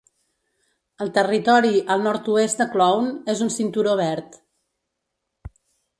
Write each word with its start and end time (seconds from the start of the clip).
El 1.05 1.11
territori 1.17 1.83
al 1.95 2.01
nord-oest 2.07 2.63
de 2.63 2.69
Clowne 2.77 3.13
és 3.35 3.45
un 3.49 3.53
cinturó 3.59 3.95
verd. 4.05 4.41